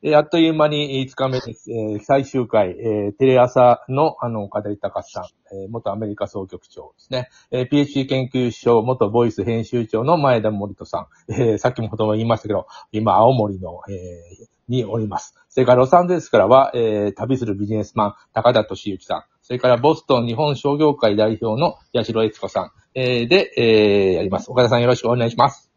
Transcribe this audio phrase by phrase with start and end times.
[0.00, 1.72] えあっという間に5日目です。
[1.72, 7.28] えー最終回、えーテレ朝の、あの、岡田隆さん、えー元アメリカ総局長ですね。
[7.50, 11.32] え PhD 研究所元ボイス編集長の前田森人さん。
[11.32, 15.34] えさっきもほとんど言いましたけど、今、青森の、えにおります。
[15.48, 19.22] それからロサンゼルスからは、え旅するビジネスマン、高田敏之さん。
[19.42, 22.70] それからボストン日本商業会代表の八代悦子さん。
[22.94, 24.48] えで、えやります。
[24.48, 25.67] 岡田さんよろしくお願いします。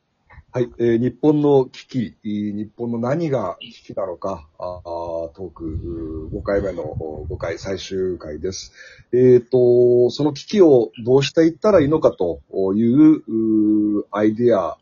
[0.53, 6.83] はい、えー日本の危機、日本の何が危機なのか、あートーク5回目の
[7.29, 8.73] 5回最終回です。
[9.13, 12.41] えっ、と、その危機をどうしていったらいいのかと
[12.73, 14.77] いうアイディア、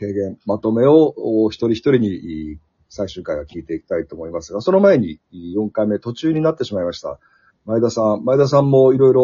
[0.00, 7.20] 提言、まとめを一人一人に最終回は聞いていきたいと思いますが、その前に4回目途中になってしまいました。
[7.64, 9.22] 前田さん、前田さんもいろいろ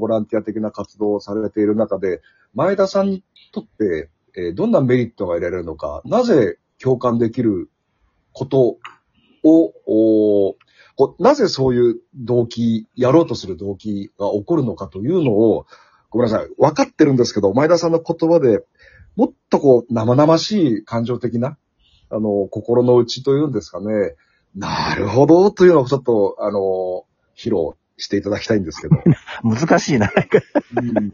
[0.00, 2.22] ボランティア的な活動をされている中で、
[2.54, 7.70] 前田さんにとって、えーどんなメリットが得られるのか、なぜ共感できる
[8.32, 8.78] こと
[9.42, 10.56] を、お
[10.96, 15.66] こうなぜそういう動機、やろうとする動機が起こるのかというのを、
[16.10, 18.64] ごめんなさい、分かってるんですけど、前田さんの言葉で
[19.16, 21.56] もっとこう、生々しい感情的な、
[22.10, 24.14] あの、心の内というんですかね、
[24.54, 27.04] なるほど、というのをちょっと、あの、
[27.36, 28.96] 披露していただきたいんですけど。
[29.44, 30.10] 難しいな。
[30.76, 31.12] うん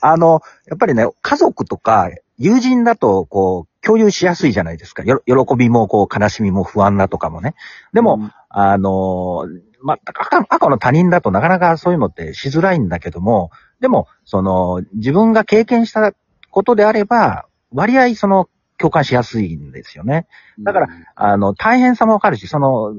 [0.00, 5.04] あの、やっぱりね、家族とか友人だと、こう、共有しやすいじゃないですか。
[5.04, 7.54] よ喜びも、こう、悲しみも不安だとかもね。
[7.92, 9.46] でも、、あの、
[9.82, 16.12] まあ、赤赤の他人だとなかなかそういうのってしづらいんだけども、でも、その、自分が経験した
[16.50, 18.48] ことであれば、割合その、
[18.78, 20.26] 共感しやすいんですよね。
[20.58, 22.94] だから、あの、大変さもわかるし、その、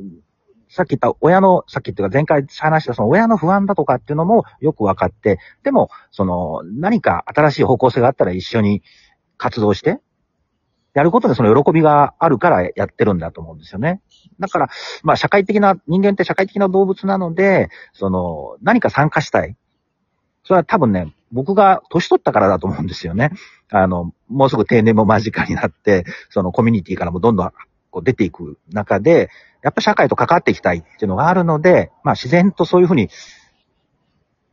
[0.69, 8.81] さっき言った親の、さっき言った前回話したその親の不安だとかっていうのもよくわかって、でも、その、何か新しい方向性があったら一緒に
[9.37, 9.99] 活動して、
[10.93, 14.01] やることでその喜びがあるからやってるんだと思うんですよね。
[14.39, 14.69] だから、
[15.03, 19.55] まあ社会的な、人間って社会的な動物なので、その、何か参加したい。
[20.43, 23.31] それは多分ね、僕が年取ったからだと思うんですよね。
[23.69, 27.51] あの、もうすぐ定年も間近になって、そのコミュニティからもどんどん
[27.91, 29.29] こう出ていく中で、
[29.61, 33.09] やっぱ社会と関わっていきたいっていうのがあるので、まあ自然とそういうふうに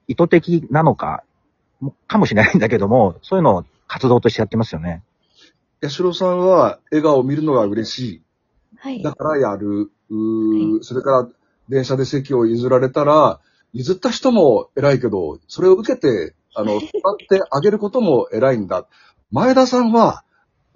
[0.08, 1.22] 意図的なのか、
[2.06, 5.02] かもしれないんだけども、そういうのを活動としてやってますよね。
[5.82, 8.22] 八代さんは笑顔を見るのが嬉しい。
[8.78, 9.02] はい。
[9.02, 9.90] だからやる。
[10.10, 11.28] うーそれから、
[11.68, 13.40] 電車で席を譲られたら、
[13.72, 16.90] 譲った人も偉いけど、それを受けて、あの、 使っ
[17.28, 18.86] てあげることも偉いんだ。
[19.30, 20.24] 前田さんは、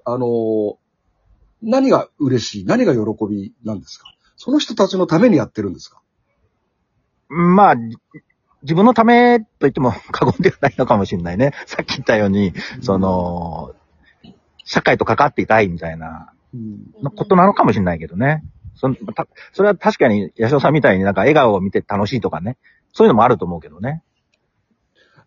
[0.05, 0.79] あの、
[1.63, 2.65] 何が嬉しい？
[2.65, 4.07] 何が喜びなんですか？
[4.37, 6.01] その人たちのためにやってるんですか？
[7.29, 7.97] まあ、じ
[8.63, 11.53] 自分のためと言っても 過言ではないのかもしれないね。
[11.67, 12.53] さっき言ったように、
[12.83, 13.75] そ、の、
[14.65, 16.33] 社会と関わっていたいみたいな
[17.17, 18.45] ことなのかもしれないけどね。
[18.75, 22.57] そたそれは確かに、八代さんみたいになんか笑顔を見て楽しいとかね。
[22.93, 24.03] そういうのもあると思うけどね。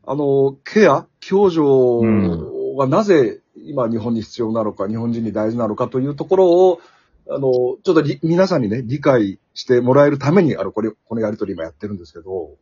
[0.06, 6.82] あの、ケア、共助うがなぜ今日本に必要なのか、日本人に大事なのかというところを、
[7.30, 12.58] あの、ちょっとり皆さんにね、理解してもらえるために、あの、これ、このやりとり今やってるんですけど、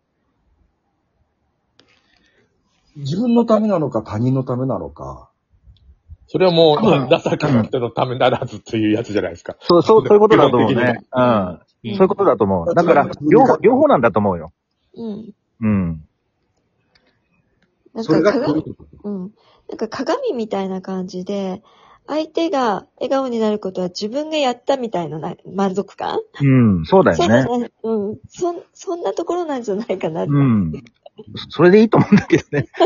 [3.00, 5.30] 自分のためなのか、他人のためなのか、
[6.28, 9.56] それはもう、うん情けの人のためならずというやつじゃないですか。
[9.62, 11.02] そう、そう、そういうことだと思うね。
[11.12, 11.24] うん。
[11.24, 12.76] うんそういうことだと思う。
[12.76, 14.52] だから、両方、両方なんだと思うよ。
[14.96, 15.34] うん。
[15.62, 16.06] うん。
[17.94, 18.64] なんそれがか鏡、
[19.04, 19.32] うん。
[19.70, 21.64] なんか鏡みたいな感じで、
[22.06, 27.59] 相手が笑顔になることは自分がやったみたいなな満足感うん、そうだそうよね。
[27.59, 27.72] ね。
[27.84, 28.18] うん。
[28.28, 30.32] そん、そんなところなんじゃないかなって。
[30.32, 30.72] うん。
[31.50, 32.68] それでいいと思うんだけどね。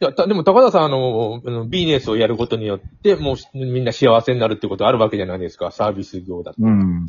[0.00, 5.70] いや、たでも高田さん、あの、あのビジネスをやることによって、もうみんな幸せになるってことあるわけじゃないですか。
[5.70, 6.56] サービス業だと。
[6.60, 7.06] うん。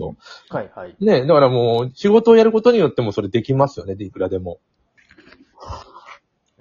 [0.49, 0.95] はいはい。
[0.99, 4.59] ね、だからもう、仕事をやることによってもそれできますよね、いくらでも。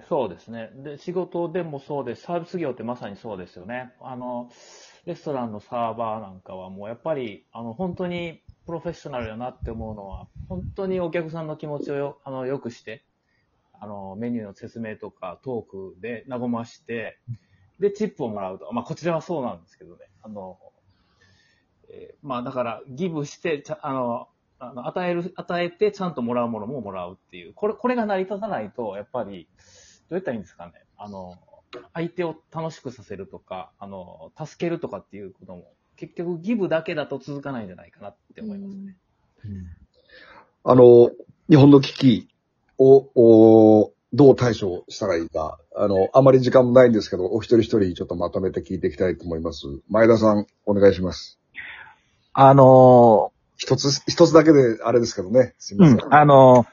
[0.09, 0.69] そうですね。
[0.75, 2.23] で、仕事でもそうです。
[2.23, 3.93] サービス業ってまさにそうですよね。
[4.01, 4.49] あの、
[5.05, 13.03] レストランのサーバーなんかはもうやっぱり、あの、本当にプロフェッショナルだなって思うのは、本当にお客さんの気持ちをよ、あの、良くして、
[13.83, 17.19] あの、メニューの説明とかトークで和まして、
[17.79, 18.71] で、チップをもらうと。
[18.71, 20.05] まあ、こちらはそうなんですけどね。
[20.21, 20.57] あの、
[21.89, 27.53] えーまあ、だから、ギブして、あの、あの与える、与えてちゃんともらうものももらうっていう。
[27.53, 29.49] これ、これが成り立たないと、やっぱり、
[30.09, 30.71] どうやったらいいんですかね。
[30.95, 31.35] あの、
[31.93, 38.97] 相手を楽しくさせるとか、あの、助けるとかっていうことも、結局ギブだけだと続かないんじゃないかなって思いますね。
[40.63, 41.11] あの、
[41.49, 42.32] 日本の危機
[42.77, 45.57] を、おどう対処したらいいか。
[45.75, 49.65] あの、あまり時間もないんですけど、お一人一人ちょっとまとめて聞いていきたいと思います。
[49.89, 51.39] 前田さん、お願いします。
[52.33, 55.55] あの一つ、一つだけであれですけどね。
[55.57, 55.99] すいません。
[56.03, 56.65] うん、あの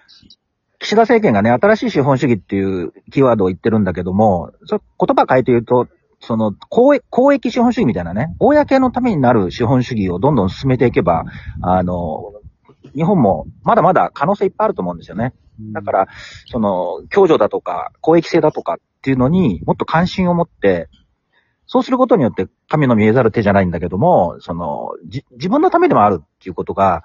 [0.81, 5.89] 岸田政権がね、新しい資本主義っていうキーワードを言ってるんだけども、そ言葉変えて言うと、
[6.21, 11.25] その公益、公益資本主義みたいなね、公のためになる資本主義をどんどん進めていけば、
[11.63, 12.33] あの、
[12.95, 15.35] 日本もまだまだ可能性いっぱいあると思うんですよね。
[15.73, 16.09] だから、
[16.47, 20.89] その、共助だとか、公益性だとかっていうのにもっと関心を持って、
[21.67, 27.05] そうすることによって神の見えざる手じゃないんだけども、その、じ、自分のためでもあるっていうことが、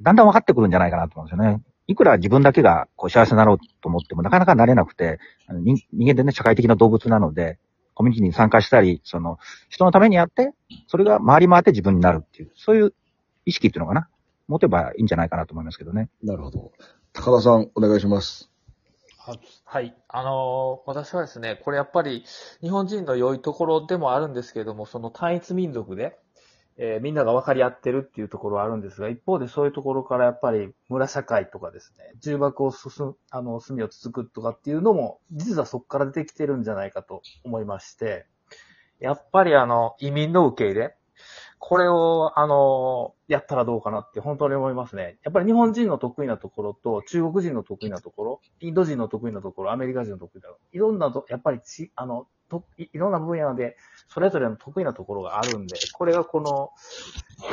[0.00, 1.62] だんだん分かってくるんじゃないかなと思うんですよね。
[1.86, 7.58] いくら自分だけがこう幸せになろうと思ってもなかなかなれなくて、人間でね、社会的な動物なので、
[7.94, 9.38] コミュニティに参加したり、その、
[9.70, 10.52] 人のためにやって、
[10.86, 12.94] それが回り回って自分になるっていう、そういう
[13.46, 14.08] 意識っていうのかな。
[14.48, 16.08] 持てばいいんじゃないかなと思いますけどね。
[16.22, 16.72] なるほど。
[17.16, 18.50] 高田さん、お願いします。
[19.64, 19.96] はい。
[20.06, 22.24] あのー、私はですね、これやっぱり
[22.60, 26.18] 日本人の良いところでもあるんですけれども、その単一民族で、
[26.76, 38.26] えー、みんなが分かり合ってるっていうところはあるんですが、一方でそういうところからやっぱり村社会とかですね、重箱を進む、あの、隅をつつくとかっていうのも、実はそこから出てきてるんじゃないかと思いまして、
[39.00, 40.96] やっぱりあの、移民の受け入れ、
[41.58, 45.18] これを、あの、やったらどうかなって本当に思いますね。
[45.24, 53.76] やっぱり日本人の得意なところと、中国人の得意なところ、インド人の得意なところ、アメリカ人の得意なところ、いろんなと、やっぱりち、あの、といろんな分野で、
[54.08, 56.70] それぞれの得意なところがあるんで、これがこの、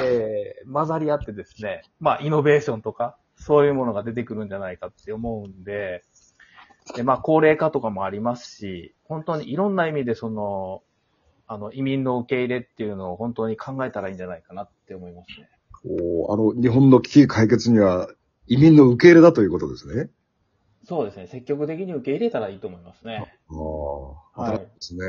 [0.04, 6.04] えー、混ざり合ってですね、まあ、イノベーションとか、そういうものが出てくるんじゃないかって思うんで、
[6.96, 10.84] で、まあ、高齢化とかもありますし、本当にいろんな意味でその、
[11.48, 15.50] あの、移民の受け入れっていうのを本当に考えたらいいんじゃないかなって思いますね。
[15.86, 18.10] おあの、日本の危機解決には
[18.48, 20.10] 移民の受け入れだということですね。
[20.86, 21.28] そうですね。
[21.28, 23.34] 積極的に受け入れたらいいと思いますね。
[24.36, 24.58] ああ、はい。
[24.60, 25.04] ですね。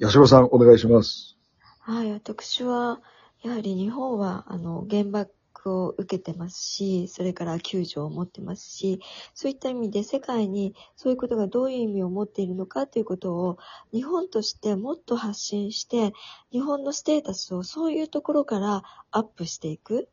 [0.00, 1.36] 八代さん、お願いします。
[1.80, 3.00] はい、私は、
[3.42, 5.32] やはり日本は、あの、原爆
[5.70, 9.00] を受けてますし、それから救助を持ってますし、
[9.34, 13.58] そういった意味で世界にそういうことがどういう意味を持っているのかということを
[13.92, 16.12] 日本としてもっと発信して、
[16.52, 20.08] 日本のステータスをそういうところからアップしていく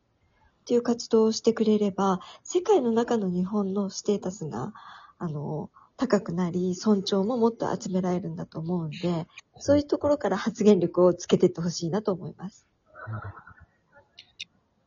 [0.62, 4.72] っていう活動をしてくれれば、世界の中の日本のステータスが、
[5.18, 9.26] あの、高くなり、尊重ももっと集められるんだと思うんで、
[9.58, 12.66] そういうところから発言力をつけていってほしいなと思います。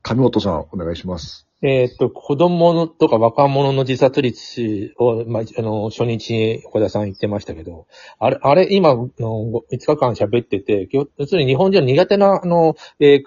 [0.05, 1.47] 上本さん、お願いします。
[1.63, 7.87] えっと、子供とか若者の自殺率を、まあ、あの、初日に岡田さん言ってましたけど、
[8.19, 13.23] あれ、あれ、今、の5日間喋ってて、要するに日本人は苦手な、あの、え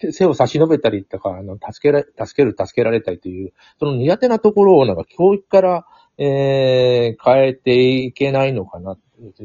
[0.00, 5.86] ー、背を差し伸べたりとか、あの、助けら、助ける、助けられたりという、その苦手なところをなんか教育から、
[6.16, 8.96] えー、変えていけないのかな。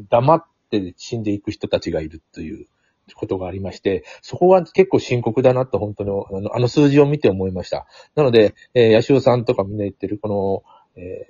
[0.09, 2.67] 黙って死んでいく人たちがいるという。
[3.13, 7.85] ことがありまして、そこは結構深刻だなと本当にあのあの数字を見て思いました。
[8.15, 10.63] なので、えー、ヤシオさんとかみんな言ってるこ
[10.95, 11.27] の、え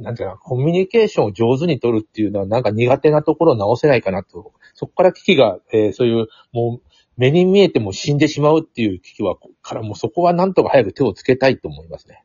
[0.00, 4.52] ー、なんていうか、コミュニケーションを上手に取るっていうのはなんか苦手なところを直せないかなと。
[4.74, 6.88] そこから危機が、えー、そういう、もう、
[7.18, 12.24] 目に見えても死んでしまうっていう危機は、からもうそこはなんとか早く手をつけたいと思いますね。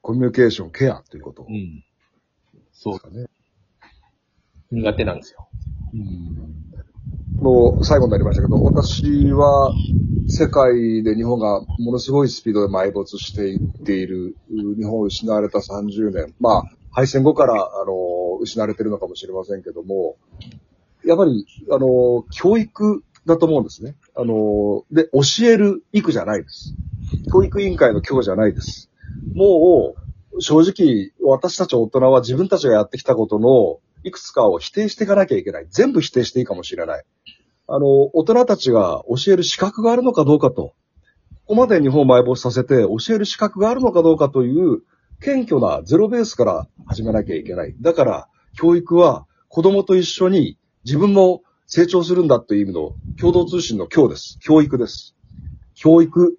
[0.00, 1.44] コミュニケーションケアということ。
[1.48, 1.84] うん。
[2.72, 3.26] そうですかね。
[4.70, 5.48] 苦手なんですよ。
[5.92, 6.93] うん
[7.40, 9.72] の最後になりましたけど、私は
[10.28, 20.16] 世界で日本がものすごいスピードで埋没していっている、日本を失われた30年、まあ、敗戦後から、あの、失われてるのかもしれませんけども、
[21.04, 23.96] やっぱり、あの、教育だと思うんですね。
[24.16, 26.74] あの、で、教える育じゃないです。
[27.32, 28.90] 教育委員会の教じゃないです。
[29.34, 35.66] もう、正直、私たち大人は自分たちがやってきたことのいくつかを否定していかなきゃいけない。
[35.70, 37.04] 全部否定していいかもしれない。
[37.66, 40.74] あの、大人たちが教える資格があるのかどうかと。
[41.46, 44.82] ここまで日本を埋没させて教える資格があるのかどうかという
[45.20, 47.74] 謙虚なゼロベースから始めなきゃいけない。
[47.80, 54.38] だから、教育は子供と一緒に自分も成長するんだという意味の共同通信の今日です。
[54.40, 55.16] 教育です。
[55.74, 56.38] 教育。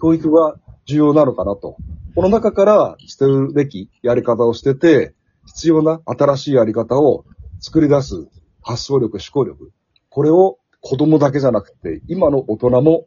[0.00, 0.56] 教育が
[0.86, 1.76] 重要なのかなと。
[2.14, 5.14] この中から捨てるべきやり方を捨てて、
[5.46, 7.24] 必要な新しいやり方を
[7.60, 8.28] 作り出す
[8.62, 9.72] 発想力、思考力。
[10.08, 13.06] これを子供だけじゃなくて、今の大人も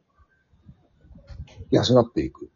[1.72, 2.50] 養っていく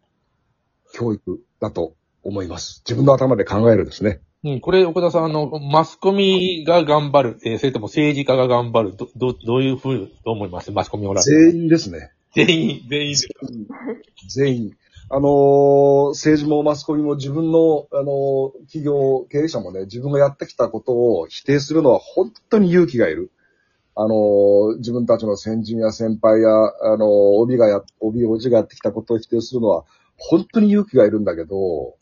[0.93, 2.81] 教育だと思います。
[2.85, 4.21] 自分の頭で考えるですね。
[4.43, 10.71] うん、これ、岡田さん、あの、マスコミが頑張る、えー、それとも政治家が頑張る、ど、ど、どういうふうと思います？
[10.71, 12.11] マスコミを全員ですね。
[12.33, 13.33] 全員、全員ですか？
[14.27, 14.77] 全員。
[15.13, 23.29] あのー、政治もマスコミも自分の、あのー、企業経営者もね、自分がやってきたことを否定するのは本当に勇気がいる。
[23.93, 26.49] あの、自分たちの先人や先輩や、
[26.93, 29.83] あの、帯がや、帯おじがやってきたことを否定するのは、
[30.15, 31.97] 本当に勇気がいるんだけど、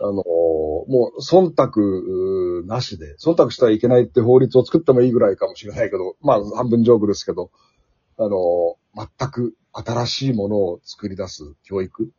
[0.00, 7.50] あの、もう、忖度なしで、忖度してはいけないって法律を作ってもいいぐらいかもしれないけど、まあ、半分ジョークですけど、
[8.16, 12.10] あの、全く新しいものを作り出す教育。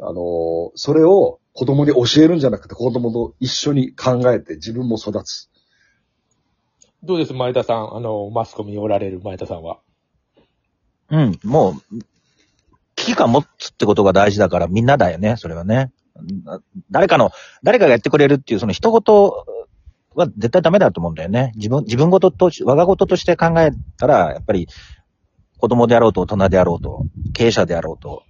[0.00, 5.50] あの、それを子供に教えるんじゃなくて、子供と一緒に考えて自分も育つ。
[7.02, 9.80] どうです前田さん、あの、マスコミにおられる前田さんは。
[11.10, 11.98] うん、もう、
[12.96, 15.92] 危機感持つってことが大事だからみんなだよね、それはね。
[16.90, 17.30] 誰かの、
[17.62, 19.30] 誰かがやってくれるっていう、その一言
[20.14, 21.52] は絶対ダメだと思うんだよね。
[21.56, 24.68] 自分、自分ごとと、我が事として考えたら、やっぱり、
[25.58, 28.22] 子供であろうと大人であろうと、経営者であろうと、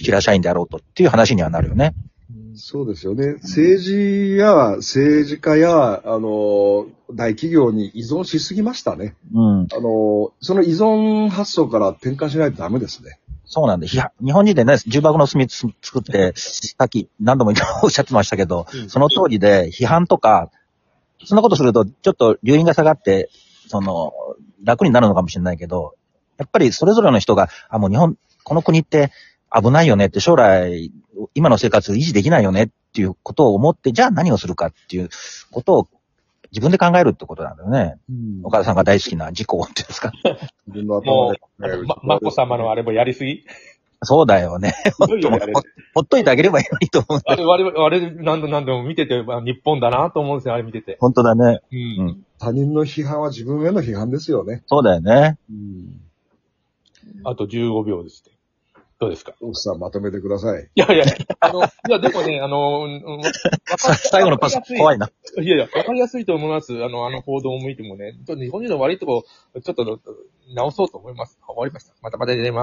[0.00, 1.94] 平社員であろうとっていう話にはなるよね。
[2.56, 3.34] そうですよね。
[3.42, 9.14] 政治や政治家や、あの、大企業に依存しすぎましたね。
[9.34, 9.66] うん。
[9.72, 13.20] あの、その依存発想から転換しないとダメですね。
[13.44, 17.52] そうなんで、ひ日本人でね、重箱の隅つ作って、さっき何度も
[17.84, 20.50] おっしゃってましたけど、うんその通りで批判とか、
[21.24, 23.30] そんなことすると、ちょっと留飲が下がって、
[23.68, 24.12] その、
[24.64, 25.94] 楽になるのかもしれないけど、
[26.38, 29.12] やっぱりそれぞれの人が、あ、もう日本、この国って
[29.60, 30.92] 危ないよねって、将来、
[31.34, 35.08] 今の生活維持できないよねっていうことを思って、じゃあ何をするかっていう
[35.50, 35.88] ことを
[36.52, 37.98] 自分で考えるってことなんだよね。
[38.42, 40.12] 岡田さんが大好きな自己っていうんですか。
[40.66, 43.44] 自分のも頭でう、ま、まこ様のあれもやりすぎ？
[44.02, 44.74] そうだよね。
[44.98, 47.22] ほほっといてあげればいいのにと思う。
[47.24, 50.98] あれ、我々、あれ、何度何度も見てて、まあ日本だなと思うんですよ、あれ見てて。
[51.00, 51.60] 本当だね。
[51.72, 51.76] う。
[51.76, 52.24] うんん。
[52.38, 54.62] 他人の批判は自分への批判ですよね。
[54.66, 55.38] そうだよね。
[57.24, 58.35] あと15秒ですね。
[58.98, 59.34] どうですか？
[59.40, 60.70] 奥さんまとめてください。
[60.74, 61.04] いやいや、
[61.40, 63.22] あの、いや、でもね、あの、うんわ
[63.76, 65.10] か最後のパスわかりやすい怖いな。
[65.38, 66.72] いやいや、わかりやすいと思います。
[66.82, 69.24] あの、あの報道を見てもね、ちょっと日本人の悪いとこ、
[69.62, 70.00] ちょっと
[70.54, 71.38] 直そうと思います。
[71.46, 71.92] 終わりました。
[72.00, 72.54] またまた出ます。